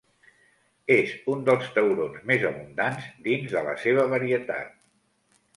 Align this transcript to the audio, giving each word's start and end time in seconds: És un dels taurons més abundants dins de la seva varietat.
És 0.93 1.11
un 1.33 1.43
dels 1.49 1.67
taurons 1.75 2.25
més 2.31 2.45
abundants 2.53 3.07
dins 3.29 3.55
de 3.59 3.65
la 3.71 3.79
seva 3.85 4.11
varietat. 4.15 4.77